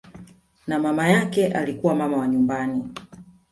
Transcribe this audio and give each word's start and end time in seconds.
Na 0.67 0.79
mama 0.79 1.07
yake 1.09 1.47
alikuwa 1.47 1.95
mama 1.95 2.17
wa 2.17 2.27
nyumbani 2.27 2.83